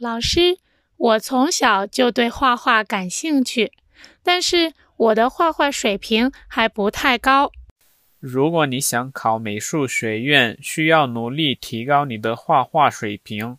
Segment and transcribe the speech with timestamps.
[0.00, 0.56] 老师
[0.96, 3.70] 我从小就对画画感兴趣
[4.22, 7.52] 但是我的画画水平还不太高。
[8.18, 13.58] 如果你想考美术学院需要努力提高你的画画水平。